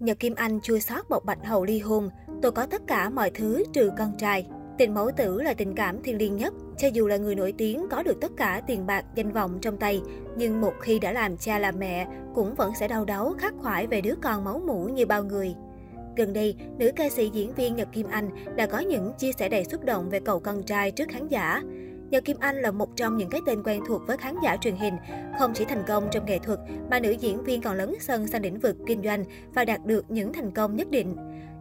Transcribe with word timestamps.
Nhật 0.00 0.20
Kim 0.20 0.34
Anh 0.34 0.60
chua 0.60 0.78
xót 0.78 1.08
bộc 1.08 1.24
bạch 1.24 1.44
hậu 1.44 1.64
ly 1.64 1.78
hôn, 1.78 2.10
tôi 2.42 2.52
có 2.52 2.66
tất 2.66 2.82
cả 2.86 3.10
mọi 3.10 3.30
thứ 3.30 3.64
trừ 3.72 3.90
con 3.98 4.12
trai. 4.18 4.46
Tình 4.78 4.94
mẫu 4.94 5.10
tử 5.16 5.42
là 5.42 5.54
tình 5.54 5.74
cảm 5.74 6.02
thiêng 6.02 6.16
liêng 6.16 6.36
nhất, 6.36 6.54
cho 6.78 6.88
dù 6.88 7.06
là 7.06 7.16
người 7.16 7.34
nổi 7.34 7.54
tiếng 7.58 7.86
có 7.90 8.02
được 8.02 8.20
tất 8.20 8.32
cả 8.36 8.62
tiền 8.66 8.86
bạc, 8.86 9.04
danh 9.14 9.32
vọng 9.32 9.58
trong 9.62 9.76
tay, 9.76 10.02
nhưng 10.36 10.60
một 10.60 10.72
khi 10.80 10.98
đã 10.98 11.12
làm 11.12 11.36
cha 11.36 11.58
làm 11.58 11.78
mẹ, 11.78 12.06
cũng 12.34 12.54
vẫn 12.54 12.72
sẽ 12.80 12.88
đau 12.88 13.04
đớn 13.04 13.38
khắc 13.38 13.54
khoải 13.58 13.86
về 13.86 14.00
đứa 14.00 14.14
con 14.22 14.44
máu 14.44 14.60
mủ 14.66 14.84
như 14.84 15.06
bao 15.06 15.24
người. 15.24 15.54
Gần 16.16 16.32
đây, 16.32 16.54
nữ 16.78 16.90
ca 16.96 17.08
sĩ 17.08 17.30
diễn 17.32 17.54
viên 17.54 17.76
Nhật 17.76 17.88
Kim 17.92 18.06
Anh 18.10 18.30
đã 18.56 18.66
có 18.66 18.78
những 18.78 19.12
chia 19.18 19.32
sẻ 19.32 19.48
đầy 19.48 19.64
xúc 19.64 19.84
động 19.84 20.10
về 20.10 20.20
cậu 20.20 20.40
con 20.40 20.62
trai 20.62 20.90
trước 20.90 21.08
khán 21.08 21.28
giả. 21.28 21.62
Nhật 22.10 22.24
Kim 22.24 22.36
Anh 22.40 22.56
là 22.56 22.70
một 22.70 22.96
trong 22.96 23.16
những 23.16 23.30
cái 23.30 23.40
tên 23.46 23.62
quen 23.62 23.82
thuộc 23.86 24.02
với 24.06 24.16
khán 24.16 24.34
giả 24.42 24.56
truyền 24.56 24.76
hình. 24.76 24.96
Không 25.38 25.52
chỉ 25.54 25.64
thành 25.64 25.82
công 25.86 26.08
trong 26.10 26.26
nghệ 26.26 26.38
thuật, 26.38 26.58
mà 26.90 27.00
nữ 27.00 27.10
diễn 27.10 27.44
viên 27.44 27.62
còn 27.62 27.76
lấn 27.76 27.94
sân 28.00 28.26
sang 28.26 28.42
lĩnh 28.42 28.58
vực 28.58 28.76
kinh 28.86 29.02
doanh 29.02 29.24
và 29.54 29.64
đạt 29.64 29.86
được 29.86 30.10
những 30.10 30.32
thành 30.32 30.50
công 30.50 30.76
nhất 30.76 30.90
định. 30.90 31.16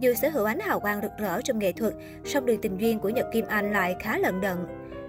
Dù 0.00 0.14
sở 0.14 0.28
hữu 0.28 0.44
ánh 0.44 0.60
hào 0.60 0.80
quang 0.80 1.00
rực 1.02 1.10
rỡ 1.18 1.40
trong 1.40 1.58
nghệ 1.58 1.72
thuật, 1.72 1.94
song 2.24 2.46
đường 2.46 2.60
tình 2.60 2.76
duyên 2.78 2.98
của 2.98 3.08
Nhật 3.08 3.26
Kim 3.32 3.46
Anh 3.46 3.72
lại 3.72 3.96
khá 4.00 4.18
lận 4.18 4.40
đận. 4.40 4.58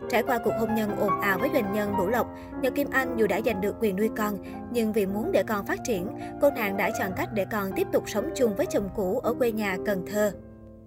Trải 0.10 0.24
qua 0.24 0.40
cuộc 0.46 0.54
hôn 0.60 0.76
nhân 0.76 0.96
ồn 1.00 1.22
ào 1.22 1.40
với 1.40 1.50
doanh 1.54 1.74
nhân 1.74 1.94
Bửu 1.98 2.08
Lộc, 2.08 2.28
Nhật 2.62 2.76
Kim 2.76 2.90
Anh 2.92 3.16
dù 3.18 3.28
đã 3.28 3.42
giành 3.46 3.62
được 3.62 3.76
quyền 3.80 3.96
nuôi 3.96 4.10
con, 4.18 4.38
nhưng 4.72 4.94
vì 4.94 5.06
muốn 5.06 5.32
để 5.32 5.44
con 5.44 5.66
phát 5.66 5.80
triển, 5.84 6.08
cô 6.42 6.50
nàng 6.52 6.78
đã 6.78 6.92
chọn 7.00 7.12
cách 7.18 7.30
để 7.34 7.46
con 7.52 7.72
tiếp 7.76 7.88
tục 7.92 8.10
sống 8.10 8.30
chung 8.36 8.56
với 8.56 8.66
chồng 8.66 8.90
cũ 8.96 9.20
ở 9.24 9.34
quê 9.34 9.52
nhà 9.52 9.78
Cần 9.86 10.06
Thơ. 10.12 10.32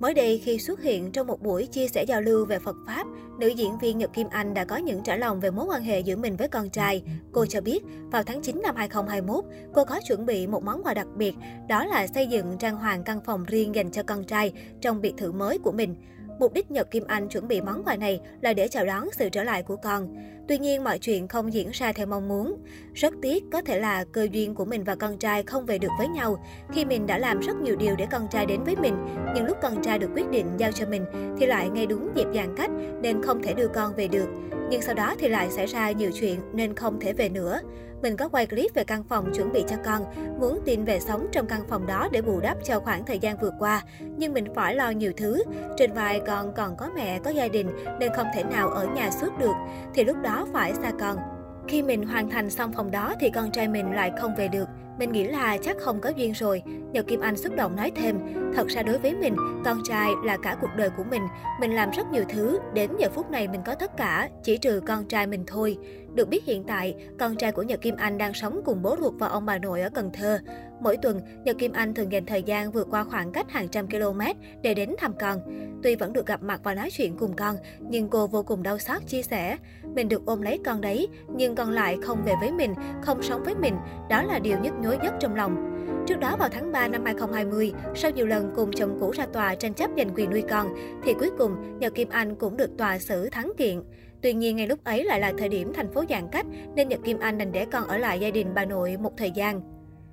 Mới 0.01 0.15
đây 0.15 0.39
khi 0.45 0.59
xuất 0.59 0.83
hiện 0.83 1.13
trong 1.13 1.27
một 1.27 1.43
buổi 1.43 1.67
chia 1.67 1.89
sẻ 1.89 2.05
giao 2.05 2.21
lưu 2.21 2.47
về 2.47 2.59
Phật 2.59 2.77
Pháp, 2.87 3.07
nữ 3.39 3.49
diễn 3.49 3.79
viên 3.79 3.99
Nhật 3.99 4.13
Kim 4.13 4.29
Anh 4.31 4.55
đã 4.55 4.65
có 4.65 4.77
những 4.77 5.03
trả 5.03 5.17
lòng 5.17 5.41
về 5.41 5.51
mối 5.51 5.67
quan 5.67 5.83
hệ 5.83 6.01
giữa 6.01 6.17
mình 6.17 6.37
với 6.37 6.49
con 6.49 6.71
trai. 6.71 7.03
Cô 7.33 7.47
cho 7.47 7.61
biết, 7.61 7.83
vào 8.13 8.23
tháng 8.23 8.43
9 8.43 8.63
năm 8.63 8.77
2021, 8.77 9.45
cô 9.75 9.85
có 9.85 10.01
chuẩn 10.09 10.27
bị 10.27 10.47
một 10.47 10.63
món 10.63 10.83
quà 10.83 10.95
đặc 10.95 11.07
biệt, 11.17 11.35
đó 11.69 11.85
là 11.85 12.07
xây 12.07 12.27
dựng 12.27 12.59
trang 12.59 12.77
hoàng 12.77 13.05
căn 13.05 13.21
phòng 13.25 13.45
riêng 13.45 13.75
dành 13.75 13.91
cho 13.91 14.03
con 14.03 14.25
trai 14.25 14.53
trong 14.81 15.01
biệt 15.01 15.15
thự 15.17 15.33
mới 15.33 15.59
của 15.59 15.73
mình. 15.73 15.97
Mục 16.39 16.53
đích 16.53 16.71
Nhật 16.71 16.91
Kim 16.91 17.05
Anh 17.07 17.29
chuẩn 17.29 17.49
bị 17.49 17.61
món 17.61 17.85
quà 17.85 17.97
này 17.97 18.21
là 18.41 18.53
để 18.53 18.69
chào 18.69 18.87
đón 18.87 19.09
sự 19.13 19.29
trở 19.29 19.45
lại 19.45 19.63
của 19.63 19.77
con. 19.77 20.17
Tuy 20.49 20.59
nhiên, 20.59 20.85
mọi 20.85 20.99
chuyện 20.99 21.29
không 21.29 21.53
diễn 21.53 21.71
ra 21.73 21.93
theo 21.93 22.07
mong 22.07 22.29
muốn. 22.29 22.57
Rất 22.95 23.15
tiếc, 23.23 23.45
có 23.53 23.63
thể 23.63 23.81
là 23.81 24.05
cơ 24.13 24.29
duyên 24.31 24.55
của 24.55 24.65
mình 24.65 24.85
và 24.85 24.95
con 24.95 25.19
trai 25.19 25.43
không 25.43 25.67
về 25.67 25.79
được 25.79 25.89
với 25.99 26.09
nhau. 26.09 26.45
Khi 26.73 26.85
mình 26.85 27.07
đã 27.07 27.19
làm 27.19 27.41
rất 27.41 27.57
nhiều 27.57 27.77
điều 27.77 27.97
để 27.97 28.07
con 28.11 28.29
trai 28.31 28.47
đến 28.47 28.65
với 28.65 28.77
mình, 28.77 28.95
nhưng 29.35 29.47
lúc 29.47 29.59
con 29.63 29.83
trai 29.83 29.99
được 29.99 30.11
quyết 30.15 30.31
định 30.31 30.47
giao 30.57 30.73
cho 30.73 30.87
mình 30.87 31.05
thì 31.39 31.47
lại 31.47 31.69
ngay 31.69 31.87
đúng 31.87 32.11
dịp 32.15 32.27
giãn 32.35 32.57
cách 32.57 32.71
nên 33.03 33.23
không 33.23 33.43
thể 33.43 33.55
đưa 33.55 33.69
con 33.69 33.95
về 33.95 34.09
được. 34.09 34.29
Nhưng 34.71 34.83
sau 34.83 34.95
đó 34.95 35.15
thì 35.19 35.29
lại 35.29 35.51
xảy 35.51 35.67
ra 35.67 35.91
nhiều 35.91 36.11
chuyện 36.21 36.41
nên 36.53 36.75
không 36.75 37.01
thể 37.01 37.13
về 37.13 37.29
nữa. 37.29 37.61
Mình 38.03 38.17
có 38.17 38.29
quay 38.29 38.47
clip 38.47 38.75
về 38.75 38.85
căn 38.85 39.05
phòng 39.05 39.33
chuẩn 39.35 39.53
bị 39.53 39.65
cho 39.69 39.77
con, 39.85 40.03
muốn 40.41 40.61
tin 40.65 40.85
về 40.85 41.01
sống 41.01 41.27
trong 41.33 41.47
căn 41.47 41.61
phòng 41.69 41.87
đó 41.87 42.09
để 42.13 42.23
bù 42.23 42.41
đắp 42.41 42.57
cho 42.65 42.81
khoảng 42.81 43.05
thời 43.05 43.19
gian 43.19 43.37
vừa 43.39 43.51
qua. 43.59 43.83
Nhưng 44.17 44.33
mình 44.33 44.55
phải 44.55 44.75
lo 44.75 44.91
nhiều 44.91 45.13
thứ. 45.17 45.43
Trên 45.77 45.93
vai 45.93 46.21
con 46.27 46.53
còn 46.57 46.77
có 46.77 46.91
mẹ, 46.95 47.19
có 47.25 47.31
gia 47.31 47.49
đình 47.49 47.71
nên 48.01 48.13
không 48.17 48.27
thể 48.35 48.45
nào 48.45 48.69
ở 48.69 48.87
nhà 48.87 49.11
suốt 49.11 49.39
được. 49.39 49.55
Thì 49.95 50.05
lúc 50.05 50.17
đó 50.23 50.34
phải 50.53 50.75
xa 50.75 50.93
con. 51.01 51.17
Khi 51.69 51.83
mình 51.83 52.03
hoàn 52.03 52.31
thành 52.31 52.51
xong 52.51 52.73
phòng 52.73 52.91
đó 52.91 53.15
thì 53.21 53.31
con 53.31 53.51
trai 53.51 53.69
mình 53.69 53.93
lại 53.93 54.13
không 54.21 54.35
về 54.39 54.49
được. 54.49 54.69
Mình 54.99 55.13
nghĩ 55.13 55.25
là 55.25 55.59
chắc 55.63 55.77
không 55.81 56.01
có 56.01 56.11
duyên 56.17 56.33
rồi. 56.33 56.63
Nhật 56.93 57.07
Kim 57.07 57.21
Anh 57.21 57.37
xúc 57.37 57.57
động 57.57 57.77
nói 57.77 57.93
thêm, 57.95 58.19
thật 58.55 58.69
ra 58.69 58.83
đối 58.83 58.99
với 58.99 59.15
mình, 59.15 59.37
con 59.65 59.79
trai 59.85 60.11
là 60.25 60.37
cả 60.43 60.57
cuộc 60.61 60.71
đời 60.77 60.91
của 60.97 61.05
mình. 61.05 61.23
Mình 61.61 61.75
làm 61.75 61.91
rất 61.91 62.07
nhiều 62.13 62.25
thứ, 62.29 62.59
đến 62.75 62.91
giờ 62.99 63.09
phút 63.15 63.31
này 63.31 63.49
mình 63.49 63.61
có 63.67 63.75
tất 63.75 63.97
cả, 63.97 64.29
chỉ 64.43 64.59
trừ 64.59 64.81
con 64.87 65.05
trai 65.05 65.27
mình 65.27 65.45
thôi. 65.47 65.79
Được 66.15 66.29
biết 66.29 66.45
hiện 66.45 66.65
tại, 66.65 66.95
con 67.19 67.37
trai 67.37 67.53
của 67.53 67.63
Nhật 67.63 67.81
Kim 67.81 67.97
Anh 67.97 68.19
đang 68.19 68.35
sống 68.35 68.61
cùng 68.65 68.83
bố 68.83 68.97
ruột 69.01 69.15
và 69.19 69.29
ông 69.29 69.47
bà 69.47 69.59
nội 69.59 69.81
ở 69.81 69.91
Cần 69.91 70.11
Thơ. 70.13 70.39
Mỗi 70.81 70.97
tuần, 70.97 71.21
Nhật 71.45 71.59
Kim 71.59 71.73
Anh 71.73 71.95
thường 71.95 72.13
dành 72.13 72.27
thời 72.27 72.43
gian 72.43 72.73
vượt 72.73 72.87
qua 72.91 73.05
khoảng 73.05 73.33
cách 73.33 73.51
hàng 73.51 73.69
trăm 73.69 73.89
km 73.89 74.21
để 74.63 74.75
đến 74.75 74.95
thăm 74.99 75.13
con. 75.21 75.39
Tuy 75.83 75.97
vẫn 75.97 76.13
được 76.13 76.27
gặp 76.27 76.43
mặt 76.43 76.61
và 76.65 76.75
nói 76.75 76.91
chuyện 76.91 77.17
cùng 77.17 77.37
con, 77.37 77.57
nhưng 77.81 78.09
cô 78.09 78.27
vô 78.27 78.43
cùng 78.43 78.63
đau 78.63 78.79
xót 78.79 79.07
chia 79.07 79.23
sẻ. 79.23 79.57
Mình 79.95 80.09
được 80.09 80.27
ôm 80.27 80.43
lấy 80.43 80.61
con 80.65 80.81
đấy, 80.81 81.09
nhưng 81.37 81.55
con 81.55 81.71
lại 81.71 81.97
không 82.03 82.23
về 82.25 82.33
với 82.41 82.53
mình, 82.53 82.75
không 83.03 83.23
sống 83.23 83.43
với 83.45 83.55
mình. 83.55 83.75
Đó 84.11 84.23
là 84.23 84.39
điều 84.39 84.59
nhức 84.59 84.75
nhối 84.75 84.99
nhất 84.99 85.15
trong 85.21 85.35
lòng. 85.35 85.71
Trước 86.07 86.21
đó 86.21 86.37
vào 86.39 86.49
tháng 86.53 86.73
3 86.73 86.89
năm 86.89 87.05
2020, 87.05 87.73
sau 87.95 88.11
nhiều 88.11 88.27
lần 88.27 88.53
cùng 88.57 88.73
chồng 88.73 88.97
cũ 89.01 89.11
ra 89.11 89.27
tòa 89.27 89.55
tranh 89.55 89.75
chấp 89.75 89.91
giành 89.97 90.15
quyền 90.15 90.31
nuôi 90.31 90.43
con, 90.51 90.69
thì 91.05 91.15
cuối 91.15 91.31
cùng 91.39 91.79
Nhật 91.79 91.95
Kim 91.95 92.09
Anh 92.09 92.35
cũng 92.35 92.57
được 92.57 92.71
tòa 92.79 92.99
xử 92.99 93.31
thắng 93.31 93.53
kiện. 93.57 93.83
Tuy 94.25 94.33
nhiên, 94.33 94.57
ngay 94.57 94.67
lúc 94.67 94.85
ấy 94.85 95.05
lại 95.05 95.21
là 95.21 95.33
thời 95.39 95.49
điểm 95.49 95.73
thành 95.75 95.93
phố 95.93 96.05
giãn 96.09 96.29
cách, 96.33 96.47
nên 96.75 96.89
Nhật 96.89 97.01
Kim 97.05 97.19
Anh 97.19 97.39
đành 97.39 97.53
để 97.53 97.67
con 97.73 97.89
ở 97.89 97.99
lại 97.99 98.21
gia 98.21 98.31
đình 98.31 98.55
bà 98.55 98.65
nội 98.65 98.97
một 98.97 99.13
thời 99.17 99.31
gian. 99.31 99.61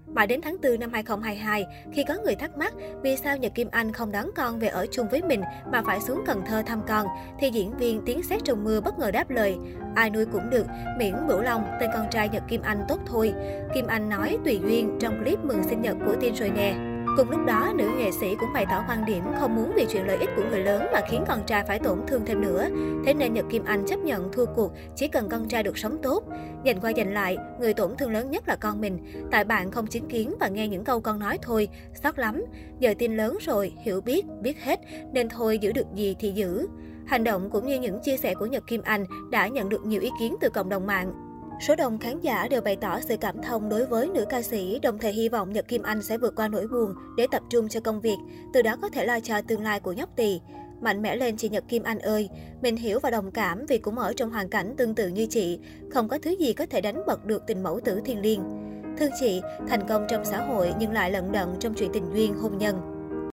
Mãi 0.07 0.27
đến 0.27 0.41
tháng 0.41 0.57
4 0.63 0.79
năm 0.79 0.93
2022, 0.93 1.65
khi 1.93 2.03
có 2.07 2.13
người 2.23 2.35
thắc 2.35 2.57
mắc 2.57 2.73
vì 3.03 3.17
sao 3.17 3.37
Nhật 3.37 3.55
Kim 3.55 3.67
Anh 3.71 3.91
không 3.91 4.11
đón 4.11 4.25
con 4.35 4.59
về 4.59 4.67
ở 4.67 4.85
chung 4.91 5.07
với 5.11 5.21
mình 5.21 5.41
mà 5.71 5.81
phải 5.85 6.01
xuống 6.01 6.23
Cần 6.25 6.41
Thơ 6.45 6.63
thăm 6.65 6.81
con, 6.87 7.07
thì 7.39 7.49
diễn 7.49 7.77
viên 7.77 8.01
Tiếng 8.05 8.23
Xét 8.23 8.41
Trong 8.43 8.63
Mưa 8.63 8.81
bất 8.81 8.99
ngờ 8.99 9.11
đáp 9.11 9.29
lời, 9.29 9.55
ai 9.95 10.09
nuôi 10.09 10.25
cũng 10.25 10.49
được, 10.49 10.65
miễn 10.97 11.13
Bửu 11.27 11.41
Long, 11.41 11.63
tên 11.79 11.89
con 11.93 12.05
trai 12.11 12.29
Nhật 12.29 12.43
Kim 12.47 12.61
Anh 12.61 12.83
tốt 12.87 12.99
thôi. 13.05 13.33
Kim 13.73 13.87
Anh 13.87 14.09
nói 14.09 14.37
tùy 14.45 14.59
duyên 14.63 14.97
trong 14.99 15.23
clip 15.23 15.39
mừng 15.43 15.63
sinh 15.63 15.81
nhật 15.81 15.97
của 16.05 16.15
tiên 16.21 16.33
rồi 16.35 16.49
nè. 16.49 16.90
Cùng 17.17 17.29
lúc 17.29 17.45
đó, 17.45 17.73
nữ 17.75 17.89
nghệ 17.97 18.11
sĩ 18.11 18.35
cũng 18.39 18.53
bày 18.53 18.65
tỏ 18.69 18.83
quan 18.89 19.05
điểm 19.05 19.23
không 19.39 19.55
muốn 19.55 19.71
vì 19.75 19.85
chuyện 19.89 20.07
lợi 20.07 20.17
ích 20.17 20.29
của 20.35 20.43
người 20.49 20.63
lớn 20.63 20.87
mà 20.93 21.01
khiến 21.09 21.23
con 21.27 21.43
trai 21.47 21.63
phải 21.67 21.79
tổn 21.79 21.99
thương 22.07 22.25
thêm 22.25 22.41
nữa. 22.41 22.67
Thế 23.05 23.13
nên 23.13 23.33
Nhật 23.33 23.45
Kim 23.49 23.63
Anh 23.65 23.85
chấp 23.87 23.99
nhận 23.99 24.31
thua 24.31 24.45
cuộc, 24.45 24.71
chỉ 24.95 25.07
cần 25.07 25.29
con 25.29 25.47
trai 25.47 25.63
được 25.63 25.77
sống 25.77 25.97
tốt. 26.03 26.23
Dành 26.63 26.79
qua 26.79 26.89
dành 26.89 27.13
lại, 27.13 27.37
người 27.59 27.73
tổn 27.73 27.97
thương 27.97 28.11
lớn 28.11 28.29
nhất 28.29 28.47
là 28.47 28.55
con 28.55 28.81
mình. 28.81 29.27
Tại 29.31 29.43
bạn 29.43 29.71
không 29.71 29.87
chứng 29.87 30.07
kiến 30.07 30.35
và 30.39 30.47
nghe 30.47 30.67
những 30.67 30.83
câu 30.83 31.01
con 31.01 31.19
nói 31.19 31.37
thôi, 31.41 31.69
xót 32.03 32.19
lắm. 32.19 32.43
Giờ 32.79 32.93
tin 32.97 33.17
lớn 33.17 33.37
rồi, 33.41 33.73
hiểu 33.83 34.01
biết, 34.01 34.25
biết 34.41 34.63
hết, 34.63 34.79
nên 35.13 35.29
thôi 35.29 35.57
giữ 35.57 35.71
được 35.71 35.87
gì 35.95 36.15
thì 36.19 36.31
giữ. 36.31 36.67
Hành 37.05 37.23
động 37.23 37.49
cũng 37.49 37.67
như 37.67 37.79
những 37.79 37.99
chia 37.99 38.17
sẻ 38.17 38.33
của 38.33 38.45
Nhật 38.45 38.67
Kim 38.67 38.81
Anh 38.81 39.05
đã 39.31 39.47
nhận 39.47 39.69
được 39.69 39.85
nhiều 39.85 40.01
ý 40.01 40.09
kiến 40.19 40.35
từ 40.41 40.49
cộng 40.49 40.69
đồng 40.69 40.87
mạng. 40.87 41.30
Số 41.61 41.75
đông 41.75 41.97
khán 41.97 42.19
giả 42.19 42.47
đều 42.47 42.61
bày 42.61 42.75
tỏ 42.75 42.99
sự 42.99 43.17
cảm 43.17 43.41
thông 43.41 43.69
đối 43.69 43.85
với 43.85 44.07
nữ 44.07 44.25
ca 44.29 44.41
sĩ, 44.41 44.79
đồng 44.79 44.97
thời 44.97 45.13
hy 45.13 45.29
vọng 45.29 45.53
Nhật 45.53 45.67
Kim 45.67 45.83
Anh 45.83 46.01
sẽ 46.01 46.17
vượt 46.17 46.35
qua 46.35 46.47
nỗi 46.47 46.67
buồn 46.67 46.93
để 47.17 47.27
tập 47.31 47.41
trung 47.49 47.69
cho 47.69 47.79
công 47.79 48.01
việc, 48.01 48.17
từ 48.53 48.61
đó 48.61 48.75
có 48.81 48.89
thể 48.89 49.05
lo 49.05 49.19
cho 49.19 49.41
tương 49.41 49.63
lai 49.63 49.79
của 49.79 49.91
nhóc 49.91 50.09
tỳ. 50.15 50.39
Mạnh 50.81 51.01
mẽ 51.01 51.15
lên 51.15 51.37
chị 51.37 51.49
Nhật 51.49 51.63
Kim 51.67 51.83
Anh 51.83 51.99
ơi, 51.99 52.29
mình 52.61 52.75
hiểu 52.75 52.99
và 52.99 53.09
đồng 53.09 53.31
cảm 53.31 53.65
vì 53.65 53.77
cũng 53.77 53.99
ở 53.99 54.13
trong 54.13 54.31
hoàn 54.31 54.49
cảnh 54.49 54.73
tương 54.77 54.95
tự 54.95 55.07
như 55.07 55.25
chị, 55.25 55.59
không 55.91 56.07
có 56.07 56.17
thứ 56.17 56.31
gì 56.31 56.53
có 56.53 56.65
thể 56.65 56.81
đánh 56.81 57.03
bật 57.07 57.25
được 57.25 57.43
tình 57.47 57.63
mẫu 57.63 57.79
tử 57.85 58.01
thiên 58.05 58.21
liêng. 58.21 58.41
Thương 58.97 59.11
chị, 59.19 59.41
thành 59.67 59.87
công 59.87 60.05
trong 60.09 60.25
xã 60.25 60.37
hội 60.37 60.73
nhưng 60.79 60.91
lại 60.91 61.11
lận 61.11 61.31
đận 61.31 61.49
trong 61.59 61.73
chuyện 61.73 61.89
tình 61.93 62.13
duyên 62.13 62.33
hôn 62.33 62.57
nhân. 62.57 62.90